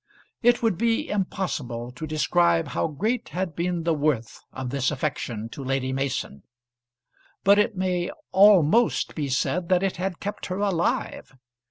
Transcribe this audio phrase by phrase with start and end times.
[0.41, 5.47] It would be impossible to describe how great had been the worth of this affection
[5.49, 6.41] to Lady Mason;
[7.43, 11.35] but it may almost be said that it had kept her alive.